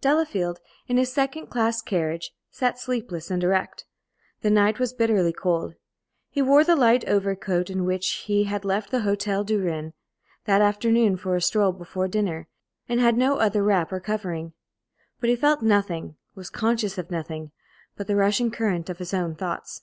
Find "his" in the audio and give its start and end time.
0.96-1.12, 18.98-19.12